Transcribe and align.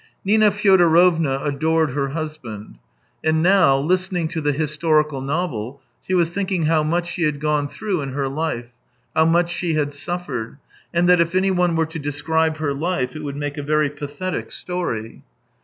Nina 0.25 0.49
Fyodorovna 0.49 1.43
adored 1.45 1.91
her 1.91 2.07
husband. 2.09 2.79
And 3.23 3.43
now, 3.43 3.83
hstening 3.83 4.27
to 4.31 4.41
the 4.41 4.51
historical 4.51 5.21
novel, 5.21 5.79
she 6.01 6.15
was 6.15 6.31
thinking 6.31 6.63
how 6.63 6.81
much 6.81 7.07
she 7.07 7.21
had 7.21 7.39
gone 7.39 7.67
through 7.67 8.01
in 8.01 8.13
her 8.13 8.27
life, 8.27 8.69
how 9.15 9.25
much 9.25 9.51
she 9.53 9.75
had 9.75 9.93
suffered, 9.93 10.57
and 10.91 11.07
that 11.07 11.21
if 11.21 11.35
anyone 11.35 11.75
were 11.75 11.85
to 11.85 11.99
describe 11.99 12.57
her 12.57 12.73
life 12.73 13.15
it 13.15 13.21
would 13.23 13.37
make 13.37 13.59
a 13.59 13.61
very 13.61 13.91
pathetic 13.91 14.49
story. 14.49 15.21